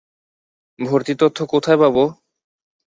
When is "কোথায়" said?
1.45-1.79